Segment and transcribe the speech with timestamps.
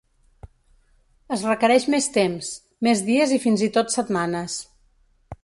[1.37, 2.49] Es requereix més temps,
[2.89, 4.59] més dies i fins i tot setmanes.